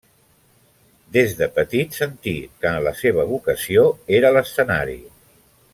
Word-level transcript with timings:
Des 1.17 1.35
de 1.41 1.47
petit 1.57 1.99
sentí 1.99 2.35
que 2.63 2.73
la 2.87 2.95
seva 3.03 3.29
vocació 3.35 3.85
era 4.21 4.33
l'escenari. 4.39 4.99